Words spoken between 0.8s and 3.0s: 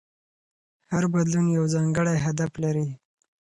هر بدلون یو ځانګړی هدف لري.